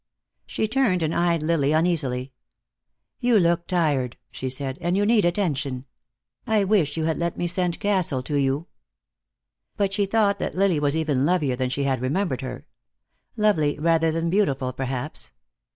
[0.47, 2.33] She turned and eyed Lily uneasily.
[3.19, 5.85] "You look tired," she said, "and you need attention.
[6.47, 8.65] I wish you had let me send Castle to you."
[9.77, 12.65] But she thought that lily was even lovelier than she had remembered her.
[13.37, 15.33] Lovely rather than beautiful, perhaps.